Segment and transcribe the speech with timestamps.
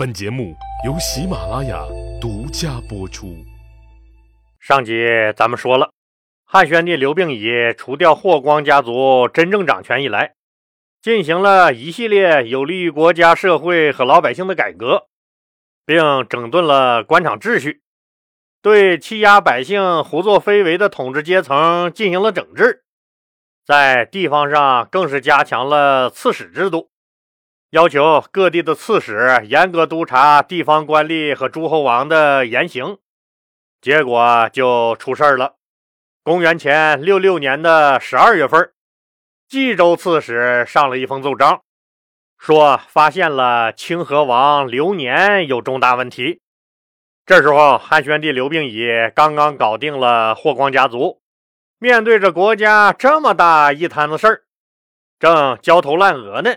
[0.00, 0.56] 本节目
[0.86, 1.84] 由喜马拉雅
[2.18, 3.36] 独家播出。
[4.58, 5.90] 上集咱们说了，
[6.46, 10.32] 汉宣帝刘病已除掉霍光家族真正掌权以来，
[11.02, 15.02] 进行了一系列有利于国家、社会和老百姓的改革，
[15.84, 17.82] 并整顿了官场秩序，
[18.62, 22.84] 对欺压百姓、胡作非为的统治阶层进行了整治，
[23.66, 26.89] 在地方上更是加强了刺史制度。
[27.70, 32.98] 要求各地的刺史严格督查地方官吏和诸侯王的言行，
[33.80, 35.54] 结果就出事儿了。
[36.24, 38.72] 公元前六六年的十二月份，
[39.48, 41.62] 冀州刺史上了一封奏章，
[42.36, 46.40] 说发现了清河王刘年有重大问题。
[47.24, 51.22] 这时候，汉宣帝刘病已刚刚搞定了霍光家族，
[51.78, 54.42] 面对着国家这么大一摊子事儿，
[55.20, 56.56] 正焦头烂额呢。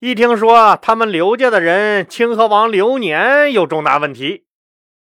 [0.00, 4.44] 一听说他们刘家的人清河王刘年有重大问题，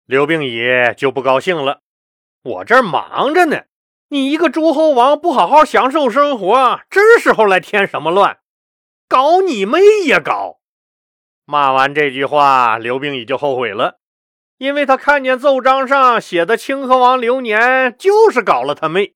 [0.04, 0.60] 刘病已
[0.96, 1.82] 就不高兴了。
[2.42, 3.66] 我这儿忙着呢，
[4.08, 8.38] 你一个诸侯王不好好享受生活，这时候来添什么乱？
[9.08, 10.58] 搞你妹呀搞！
[11.44, 14.00] 骂完这句话，刘病已就后悔了，
[14.58, 19.14] 因为他看见奏章上写的清河王刘年就是搞了他妹，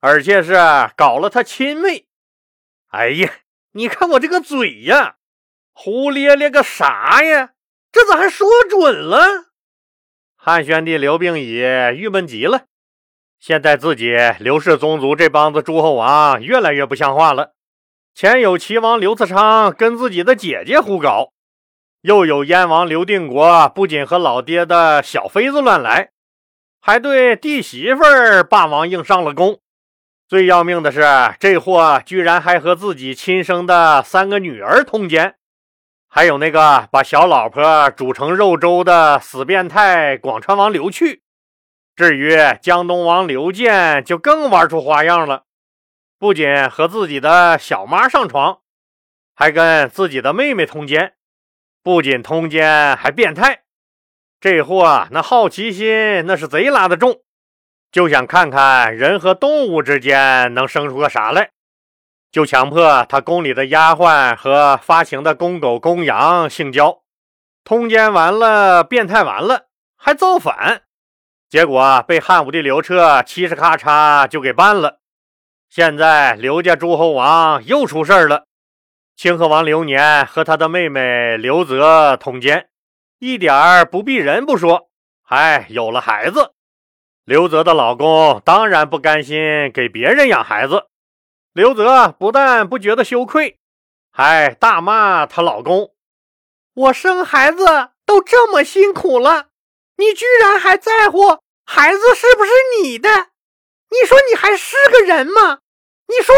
[0.00, 0.54] 而且是
[0.94, 2.06] 搞了他亲妹。
[2.88, 3.30] 哎呀！
[3.72, 5.14] 你看我这个嘴呀，
[5.72, 7.50] 胡咧咧个啥呀？
[7.92, 9.46] 这咋还说准了？
[10.36, 11.58] 汉宣帝刘病已
[11.94, 12.64] 郁闷极了。
[13.38, 17.52] 现在自己刘氏宗族这帮子诸侯王越来越不像话了。
[18.14, 21.32] 前有齐王刘次昌跟自己的姐姐胡搞，
[22.00, 26.10] 又有燕王刘定国不仅和老爹的小妃子乱来，
[26.80, 29.60] 还对弟媳妇儿霸王硬上了弓。
[30.30, 31.02] 最要命的是，
[31.40, 35.34] 这货居然还和自己亲生的三个女儿通奸，
[36.08, 41.24] 还有那个把小老婆煮成肉粥的死变态广川王刘去。
[41.96, 45.46] 至于江东王刘建，就更玩出花样了，
[46.16, 48.60] 不仅和自己的小妈上床，
[49.34, 51.14] 还跟自己的妹妹通奸。
[51.82, 53.64] 不仅通奸，还变态。
[54.40, 57.20] 这货那好奇心那是贼拉的重。
[57.92, 61.50] 就想看看人和动物之间能生出个啥来，
[62.30, 67.02] 就强迫他宫里的丫鬟和发情的公狗、公羊性交，
[67.64, 70.82] 通奸完了，变态完了，还造反，
[71.48, 75.00] 结果被汉武帝刘彻嘁哧咔嚓就给办了。
[75.68, 78.46] 现在刘家诸侯王又出事了，
[79.16, 82.68] 清河王刘年和他的妹妹刘泽通奸，
[83.18, 84.88] 一点儿不避人不说，
[85.24, 86.54] 还有了孩子。
[87.24, 90.86] 刘泽的老公当然不甘心给别人养孩子，
[91.52, 93.58] 刘泽不但不觉得羞愧，
[94.10, 95.92] 还大骂她老公
[96.74, 99.48] ：“我生孩子都这么辛苦了，
[99.96, 102.50] 你居然还在乎孩子是不是
[102.82, 103.08] 你的？
[103.90, 105.58] 你说你还是个人吗？
[106.08, 106.34] 你说，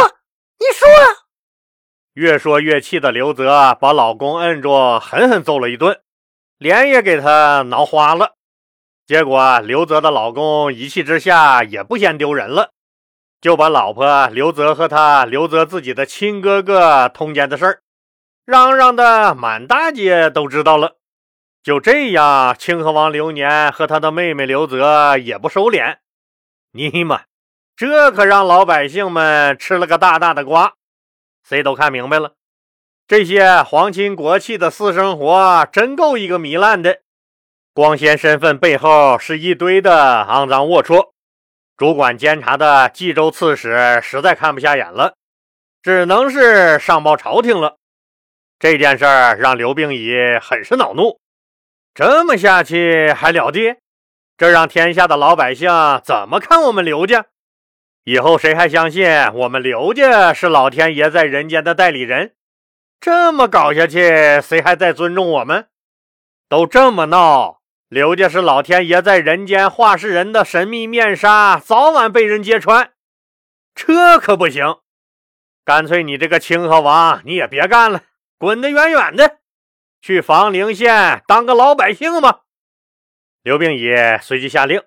[0.59, 0.89] 你说！”
[2.15, 6.03] 越说越气的刘泽把老公摁住，狠狠揍了一顿，
[6.59, 8.35] 脸也给他挠花了。
[9.13, 12.71] 结果，刘泽的老公一气之下也不嫌丢人了，
[13.43, 17.83] 就把老婆刘泽和他刘泽自己的亲哥哥通奸的事儿
[18.47, 20.97] 嚷嚷的满大街都知道了。
[21.63, 25.99] 就这样，清河王刘年和他的妹妹刘泽也不收敛。
[26.73, 27.25] 尼玛，
[27.77, 30.73] 这可让老百姓们吃了个大大的瓜。
[31.47, 32.33] 谁都看明白了，
[33.07, 37.01] 这些皇亲国戚的私生活真够一个糜烂的。
[37.75, 41.13] 光鲜身份背后是一堆的肮脏龌龊，
[41.79, 45.15] 主管监察的冀州刺史实在看不下眼了，
[45.83, 47.79] 只能是上报朝廷了。
[48.59, 51.19] 这件事儿让刘病已很是恼怒，
[51.95, 53.79] 这么下去还了得？
[54.37, 55.71] 这让天下的老百姓
[56.05, 57.25] 怎么看我们刘家？
[58.05, 62.35] 以后谁还相信我们刘家是老天爷在人间的代理人？
[63.01, 65.69] 这么搞下去，谁还在尊重我们？
[66.51, 67.62] 都这么闹！
[67.93, 72.91] 刘家是老天爷在人间化世人的神秘面纱，早晚被人揭穿，
[73.75, 74.79] 这可不行。
[75.63, 78.05] 干脆你这个清河王，你也别干了，
[78.39, 79.41] 滚得远远的，
[80.01, 82.45] 去房陵县当个老百姓吧。
[83.43, 84.81] 刘病已随即下令，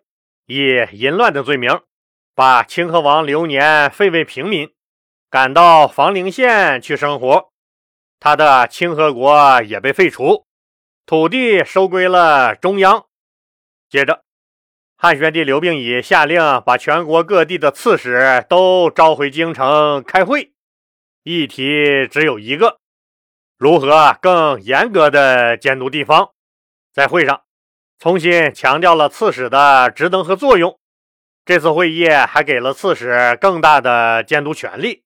[0.48, 1.80] 以淫乱的罪名，
[2.34, 4.74] 把清河王刘年废为平民，
[5.30, 7.52] 赶到房陵县去生活。
[8.19, 10.48] 他的清河国也被废除。
[11.07, 13.06] 土地收归了中央。
[13.88, 14.24] 接着，
[14.98, 20.54] 汉宣帝刘病已下令把全国各地的刺史都召回京城开会，
[21.22, 22.80] 议题只有一个：
[23.56, 26.31] 如何更严格的监督地方。
[26.92, 27.44] 在会上
[28.00, 30.80] 重新强调了刺史的职能和作用。
[31.46, 35.04] 这次会议还给了刺史更大的监督权力。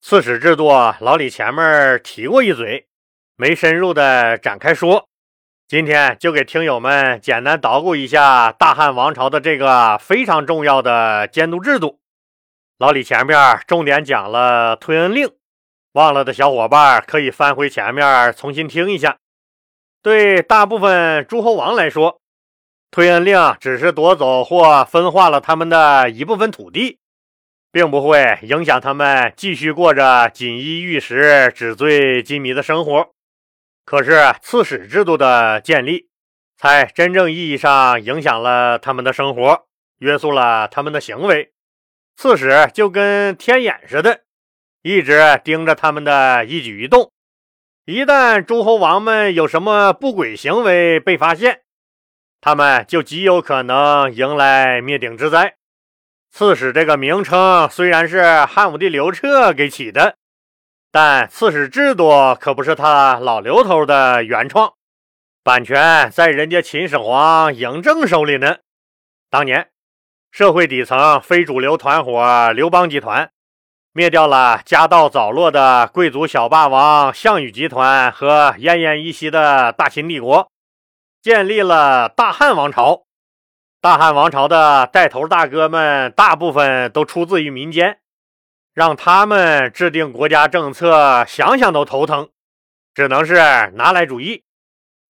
[0.00, 0.68] 刺史制度，
[1.00, 2.86] 老李前面提过一嘴，
[3.34, 5.08] 没深入的展开说。
[5.68, 11.98] 今天就给听友们简单捣鼓一下大汉王朝的这个非常重要的监督制度。
[12.78, 13.36] 老李前面
[13.66, 15.28] 重点讲了推恩令，
[15.94, 19.16] 忘了的小伙伴可以翻回前面重新听一下。
[20.04, 22.20] 对大部分诸侯王来说，
[22.92, 27.00] 推恩令只是夺走或分化了他们的一部分土地，
[27.72, 33.15] 并不会影响他们继续过着锦衣玉食、纸醉金迷的生活。
[33.86, 36.08] 可是刺史制度的建立，
[36.56, 39.66] 才真正意义上影响了他们的生活，
[40.00, 41.52] 约束了他们的行为。
[42.16, 44.22] 刺史就跟天眼似的，
[44.82, 47.12] 一直盯着他们的一举一动。
[47.84, 51.60] 一旦诸侯王们有什么不轨行为被发现，
[52.40, 55.54] 他们就极有可能迎来灭顶之灾。
[56.32, 60.16] 刺史这个名称虽然是汉武帝刘彻给起的。
[60.98, 64.72] 但刺史制度可不是他老刘头的原创，
[65.44, 68.56] 版权在人家秦始皇嬴政手里呢。
[69.28, 69.68] 当年
[70.30, 73.30] 社会底层非主流团伙刘邦集团
[73.92, 80.50] 灭掉了家道早落的贵族小霸王项羽集团和奄奄一息的大秦帝国，
[81.20, 83.02] 建立了大汉王朝。
[83.82, 87.98] 大汉王朝的带头大哥们大部分都出自于民间。
[88.76, 92.28] 让他们制定国家政策，想想都头疼，
[92.92, 93.34] 只能是
[93.72, 94.44] 拿来主义，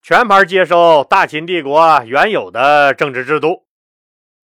[0.01, 3.67] 全盘接收大秦帝国原有的政治制度。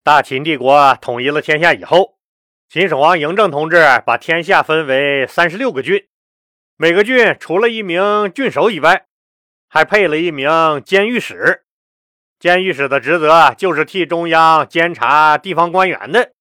[0.03, 2.19] 大秦帝国统一了天下以后，
[2.69, 6.05] 秦始皇嬴政同志把天下分为三十六个郡，
[6.77, 9.07] 每个郡除了一名郡守以外，
[9.69, 10.51] 还配了一名
[10.85, 11.63] 监狱使。
[12.41, 16.33] 监狱使的职责就是替中央监察地方官员的。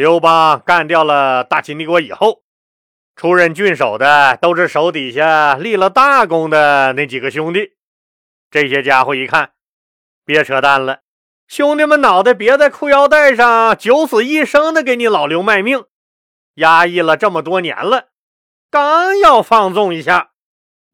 [0.00, 2.42] 刘邦干掉了大秦帝国以后，
[3.16, 7.72] 出任郡守的都是手底下立了大功的那几个兄弟。
[8.50, 9.50] 这些家伙一看，
[10.24, 11.00] 别扯淡了，
[11.46, 15.84] 兄弟们脑袋别在裤腰带上，九死一生的给你老刘卖命，
[16.54, 18.06] 压抑了这么多年了，
[18.70, 20.30] 刚要放纵一下，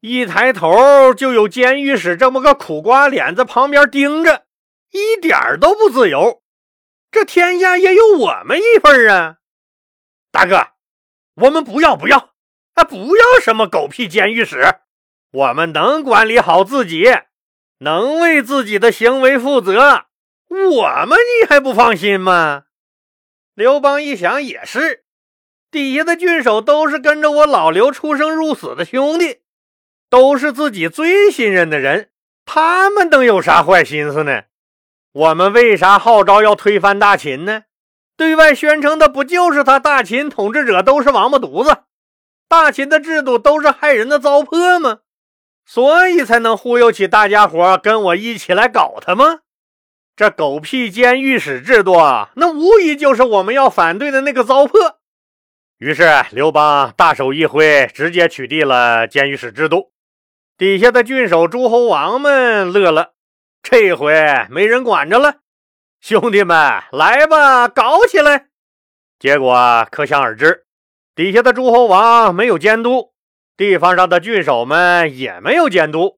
[0.01, 4.43] 一抬头就有监狱使这么个苦瓜脸在旁边盯着，
[4.91, 6.41] 一点都不自由。
[7.17, 9.37] 这天下也有我们一份啊，
[10.31, 10.67] 大哥，
[11.33, 12.35] 我们不要不要
[12.75, 14.61] 啊，不要什么狗屁监狱使，
[15.31, 17.05] 我们能管理好自己，
[17.79, 20.05] 能为自己的行为负责，
[20.49, 22.65] 我们你还不放心吗？
[23.55, 25.03] 刘邦一想也是，
[25.71, 29.39] 底下的郡守都是跟着我老刘出生入死的兄弟，
[30.07, 32.11] 都是自己最信任的人，
[32.45, 34.43] 他们能有啥坏心思呢？
[35.17, 37.63] 我们为啥号召要推翻大秦呢？
[38.15, 41.85] 对外宣称的不就是他大秦统治者都是王八犊子，
[42.47, 44.99] 大秦的制度都是害人的糟粕吗？
[45.65, 49.39] 所以才能忽悠起大家伙跟我一起来搞他吗？
[50.15, 54.97] 这狗屁监狱史制度，啊那无疑就是我们要反对的那个糟粕。
[55.79, 59.91] 于是刘邦大手一挥，直接取缔了监狱史制度。
[60.55, 63.13] 底下的郡守诸侯王们乐了。
[63.69, 64.15] 这回
[64.49, 65.39] 没人管着了，
[65.99, 66.55] 兄弟们，
[66.93, 68.45] 来吧，搞起来！
[69.19, 70.65] 结果可想而知，
[71.13, 73.11] 底下的诸侯王没有监督，
[73.57, 76.17] 地方上的郡守们也没有监督。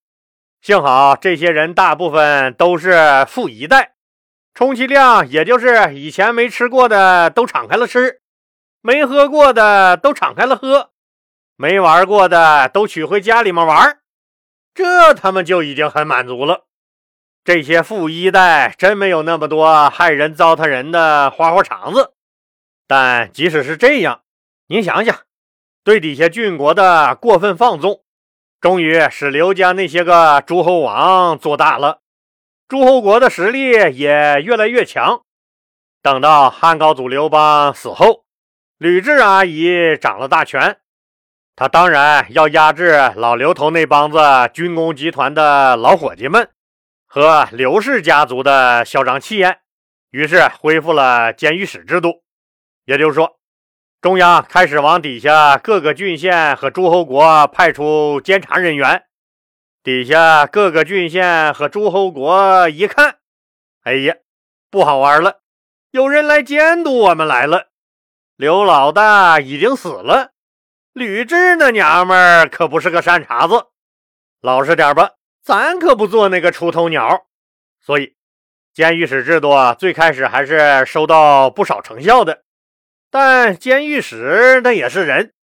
[0.62, 3.96] 幸好这些人大部分都是富一代，
[4.54, 8.22] 充其量也就是以前没吃过的都敞开了吃，
[8.82, 10.92] 没喝过的都敞开了喝，
[11.56, 13.98] 没玩过的都娶回家里面玩，
[14.76, 16.68] 这他们就已经很满足了。
[17.44, 22.14] 这些富一代真没有那么多害人糟蹋人的花花肠子，
[22.86, 24.22] 但即使是这样，
[24.68, 25.16] 您想想，
[25.84, 28.04] 对底下郡国的过分放纵，
[28.62, 32.02] 终于使刘家那些个诸侯王做大了，
[32.68, 35.22] 诸侯国的实力也越来越强。
[36.04, 38.26] 等到汉高祖刘邦死后，
[38.78, 40.78] 吕雉阿姨掌了大权，
[41.56, 44.20] 她当然要压制老刘头那帮子
[44.54, 46.50] 军工集团的老伙计们。
[47.12, 49.62] 和刘氏家族的嚣张气焰，
[50.12, 52.24] 于是恢复了监狱使制度。
[52.86, 53.40] 也就是说，
[54.00, 59.06] 中央开始往底下各个郡县和诸侯国派出监察人员。
[59.82, 63.18] 底下各个郡县和诸侯国一看，
[63.84, 64.16] 哎呀，
[64.70, 65.40] 不好玩了，
[65.90, 67.70] 有人来监督我们来了。
[68.36, 70.34] 刘老大已经死了，
[70.94, 73.68] 吕雉那娘们可不是个善茬子，
[74.42, 75.14] 老实点吧。
[75.50, 77.26] 咱可不做那个出头鸟，
[77.82, 78.16] 所以
[78.72, 82.44] 监狱使制度啊最开始还是收到不少成效的。
[83.10, 85.34] 但监狱使那也是人，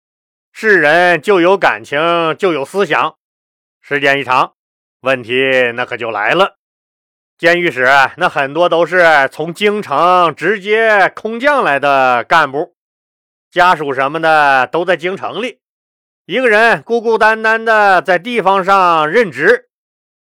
[0.52, 3.16] 是人就有感情，就有思想。
[3.80, 4.52] 时间一长，
[5.00, 6.58] 问题那可就来了。
[7.36, 7.84] 监狱使
[8.16, 12.76] 那很多都是从京城直接空降来的干部，
[13.50, 15.58] 家属什么的都在京城里，
[16.26, 19.68] 一个人孤孤单单的在地方上任职，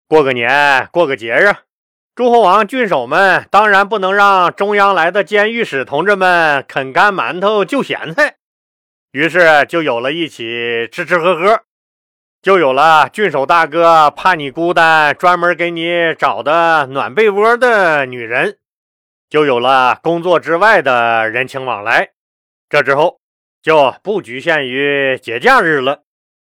[0.09, 1.53] 过个年过个节日，
[2.15, 8.37] 诸侯王郡守们当然不能让中央来的监狱使同志们啃干馒头就咸菜，
[9.11, 11.61] 于是就有了一起吃吃喝喝。
[12.41, 18.53] 就有了郡守大哥怕你孤单，专门给你找的暖被窝的女人；
[19.29, 22.13] 就有了工作之外的人情往来。
[22.67, 23.19] 这之后
[23.61, 26.01] 就不局限于节假日了，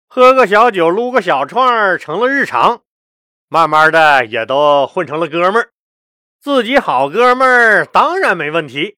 [0.10, 2.82] 喝个小酒，撸个小串成了日常。
[3.48, 5.70] 慢慢的也都混成了哥们儿，
[6.42, 8.98] 自己好哥们儿当然没问题。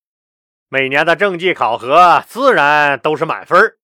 [0.70, 3.77] 每年的政绩考核自然都是满分儿。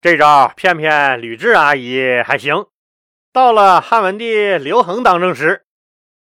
[0.00, 2.66] 这招骗骗吕雉阿姨还行。
[3.32, 5.64] 到了汉文帝刘恒当政时，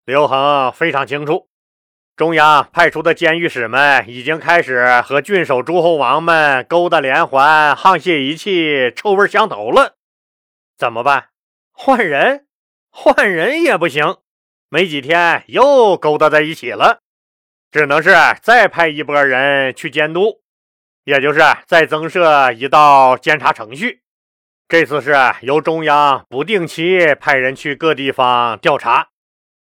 [0.04, 1.49] 刘恒非常清楚，
[2.16, 9.97] 中央派出的监狱使们已经开始和郡守诸侯王们勾搭连环、沆瀣一气、臭味相投了。
[10.78, 11.30] 怎么办？
[11.73, 12.44] 换人？
[12.97, 14.19] 换人也不行。
[14.69, 17.01] 没几天又勾搭在一起了，
[17.73, 20.41] 只能是再派一波人去监督。
[21.03, 24.01] 也就是再增设一道监察程序，
[24.69, 29.09] 这次是由中央不定期派人去各地方调查，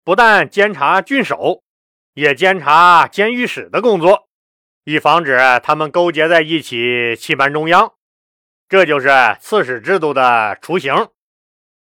[0.04, 1.64] 不但监察郡守，
[2.12, 4.28] 也监察监狱使的工作，
[4.84, 7.94] 以防止他们勾结在一起欺瞒中央。
[8.68, 11.08] 这就是刺史制度的雏形。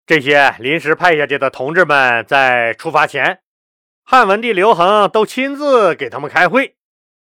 [0.06, 3.40] 这些临时派下去的同志们在出发前，
[4.04, 6.76] 汉文帝刘恒都亲自给他们开会。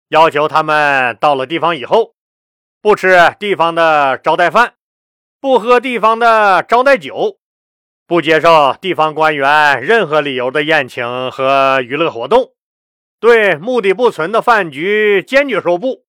[0.08, 2.14] 要求他们到了地方以后，
[2.82, 4.74] 不吃地方的招待饭，
[5.40, 7.38] 不喝地方的招待酒，
[8.04, 12.52] 不接受地方官员任何理由的宴请和娱乐活动，
[13.20, 16.04] 对目的不纯的饭局坚决说不。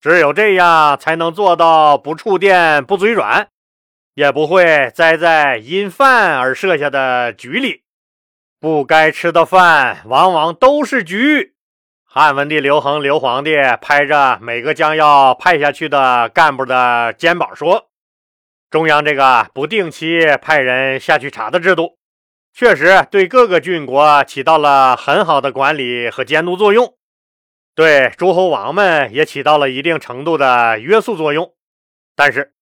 [0.00, 3.48] 只有这样，才能做到不触电、不嘴软，
[4.16, 7.82] 也不会栽在因饭而设下的局里。
[8.58, 11.52] 不该吃的饭，往往都是局。
[12.02, 17.90] 汉文帝刘恒，刘皇帝拍着每个将要派下去的干部的肩膀说
[18.70, 21.98] ：“中央这个不定期派人下去查的制度，
[22.54, 26.94] 确实对各个郡国起到了很好的管理和监督作用，
[27.74, 31.52] 对诸侯王们也起到了一定程度的约束作用。
[32.16, 32.54] 但是，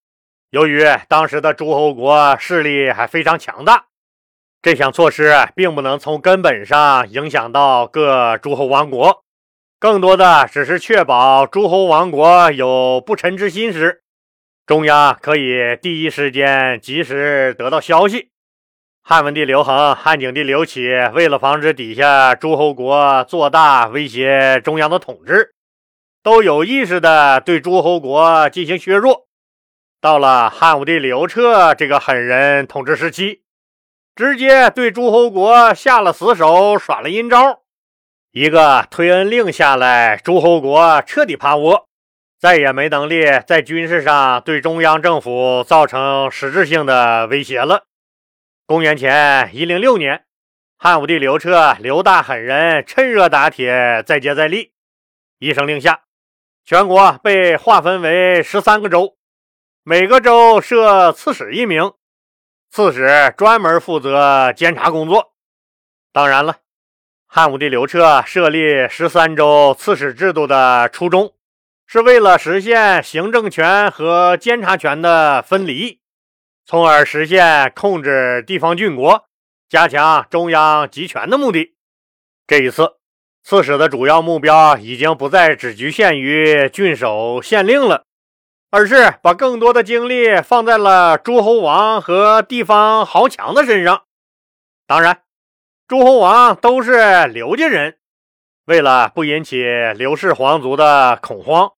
[0.55, 3.87] 由于当时的诸侯国势力还非常强大，
[4.63, 9.25] 这项措施并不能从根本上影响到各诸侯王国。”
[9.81, 14.03] 更多的只是确保诸侯王国有不臣之心时，
[14.65, 18.31] 中央可以第一时间及时得到消息。
[19.03, 25.53] 汉文帝刘恒、汉景帝刘启为了防止底下诸侯国做大威胁中央的统治，
[26.23, 29.27] 都有意识的对诸侯国进行削弱。
[30.05, 33.43] 到了汉武帝刘彻这个狠人统治时期，
[34.15, 37.63] 直接对诸侯国下了死手，耍了阴招。
[38.31, 41.89] 一个推恩令下来，诸侯国彻底趴窝，
[42.39, 47.85] 再也没能力在军事上对中央政府造成实质性的威胁了。
[48.67, 50.27] 公元前一零六年，
[50.77, 54.73] 汉武帝刘彻，刘大狠人趁热打铁，再接再厉，
[55.39, 56.03] 一声令下，
[56.63, 59.17] 全国被划分为十三个州，
[59.87, 61.93] 每个州设刺史一名，
[62.71, 65.35] 刺史专门负责监察工作。
[66.11, 66.57] 当然了。
[67.27, 71.35] 汉武帝刘彻设立十三州刺史制度的初衷，
[71.87, 76.01] 是为了实现行政权和监察权的分离，
[76.65, 79.27] 从而实现控制地方郡国、
[79.69, 81.75] 加强中央集权的目的。
[82.47, 82.95] 这一次，
[83.43, 88.07] 刺史的主要目标已经不再只局限于郡守、县令了，
[88.75, 94.03] 而是把更多的精力放在了诸侯王和地方豪强的身上。
[94.89, 95.21] 当然。
[95.87, 97.99] 诸侯王都是刘家人，
[98.65, 99.63] 为了不引起
[99.95, 101.73] 刘氏皇族的恐慌，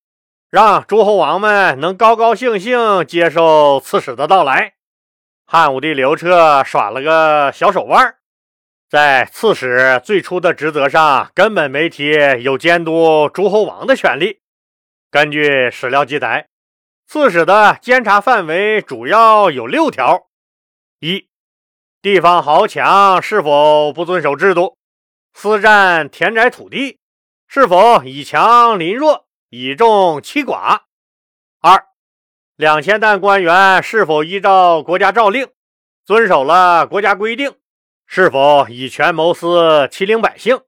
[0.49, 4.75] 让诸侯王们能高高兴兴接受刺史的到来，
[5.45, 8.15] 汉武帝刘彻耍了个小手腕，
[8.89, 12.13] 在刺史最初的职责上根本没提
[12.43, 14.39] 有监督诸侯王的权利。
[15.11, 16.47] 根据史料记载，
[17.09, 20.27] 刺史的监察范围主要有六条：
[20.99, 21.29] 一。
[22.03, 24.77] 地方豪强是否不遵守制度，
[25.33, 26.99] 私占田宅土地，
[27.47, 30.81] 是否以强凌弱，以众欺寡？
[31.61, 31.87] 二，
[32.57, 35.49] 两千担官员是否依照国家诏令，
[36.05, 37.55] 遵守了国家规定，
[38.05, 40.61] 是否以权谋私，欺凌百姓？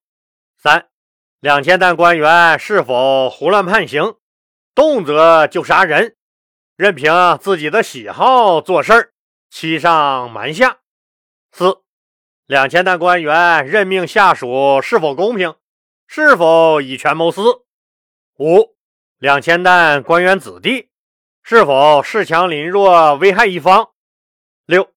[0.56, 0.88] 三，
[1.40, 4.14] 两千担官员是否胡乱判刑，
[4.74, 6.16] 动辄就杀人，
[6.78, 9.10] 任凭自己的喜好做事儿，
[9.50, 10.78] 欺上瞒下？
[11.50, 11.82] 四。
[12.46, 15.56] 两千担官员任命下属是否公平？
[16.06, 17.64] 是否以权谋私？
[18.38, 18.76] 五、
[19.18, 20.88] 两千担官员子弟
[21.42, 23.88] 是否恃强凌弱，危害一方？
[24.64, 24.92] 六、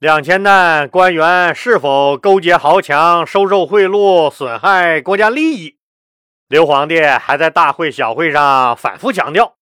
[0.00, 5.78] 两千担官员是否勾结豪强，收受贿赂，损害国家利益？
[6.48, 9.56] 刘皇帝还在大会小会上反复强调，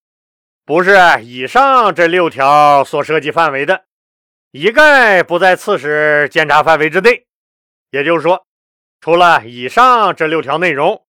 [0.71, 3.87] 不是以上这六条所涉及范围的。
[4.53, 7.27] 一概不在刺史监察范围之内，
[7.91, 8.47] 也就是说，
[9.01, 11.05] 除了以上这六条内容，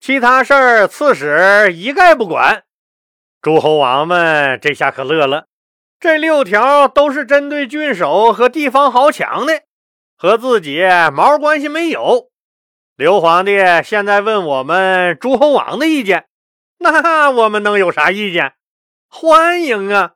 [0.00, 2.64] 其他事儿刺史一概不管。
[3.42, 5.44] 诸侯王们这下可乐了，
[6.00, 9.60] 这六条都是针对郡守和地方豪强的，
[10.16, 12.30] 和自己毛关系没有。
[12.96, 16.24] 刘皇帝现在问我们诸侯王的意见，
[16.78, 18.54] 那我们能有啥意见？
[19.14, 20.14] 欢迎啊，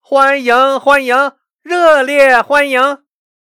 [0.00, 1.32] 欢迎欢迎！
[1.62, 3.02] 热烈欢迎，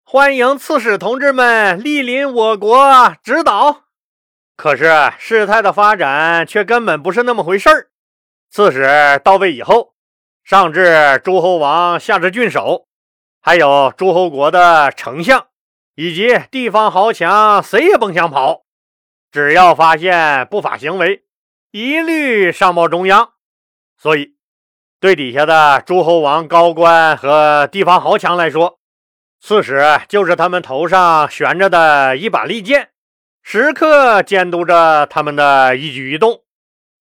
[0.04, 3.86] 欢迎刺史同志们莅临我国指导。
[4.56, 7.90] 可是事态的发展却根本不是那么回事儿。
[8.52, 9.96] 刺史到位以后，
[10.44, 12.88] 上至诸侯王，下至郡守，
[13.42, 15.48] 还有诸侯国的丞相
[15.96, 18.66] 以及地方豪强，谁也甭想跑。
[19.32, 21.26] 只要发现不法行为，
[21.72, 23.34] 一律上报中央。
[23.98, 24.36] 所以。
[25.04, 28.80] 对底下的诸侯王高官和地方豪强来说，
[29.42, 32.92] 刺史就是他们头上悬着的一把利剑，
[33.42, 36.44] 时刻监督着他们的一举一动，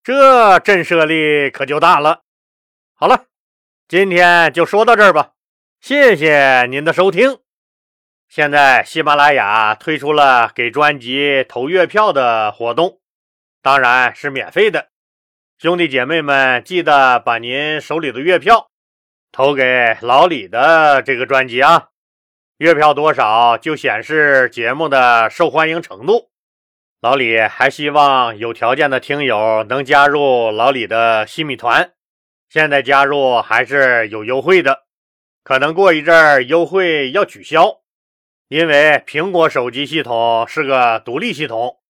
[0.02, 2.23] 这震慑力可就大了。
[2.95, 3.26] 好了，
[3.86, 5.34] 今天就说到这儿吧，
[5.80, 7.38] 谢谢您的收听。
[8.28, 12.99] 现在喜马拉雅推出了给专辑投月票的活动，
[13.62, 14.88] 当然是免费的。
[15.62, 18.66] 兄弟姐妹们，记得把您手里的月票
[19.30, 21.90] 投给老李的这个专辑啊！
[22.58, 26.32] 月票多少就显示节目的受欢迎程度。
[27.00, 31.92] 老李还希望有条件的听友能加入老李的新米团，
[32.48, 34.80] 现在加入还是有优惠的，
[35.44, 37.82] 可能过一阵儿优惠要取消，
[38.48, 41.81] 因为苹果手机系统是个独立系统。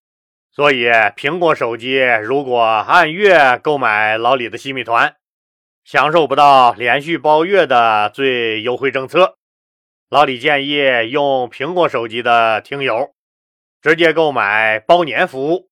[0.55, 0.85] 所以，
[1.17, 5.17] 苹果手机如果按月购买老李的西米团，
[5.83, 9.39] 享受不到连续包月的最优惠政策。
[10.11, 13.15] 老李建议用苹果手机的听友
[13.81, 15.71] 直接购买包年服务，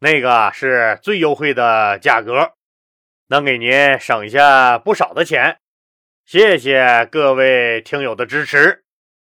[0.00, 2.52] 那个是最优惠的价格，
[3.28, 5.56] 能给您省下不少的钱。
[6.26, 8.84] 谢谢各位听友的支持。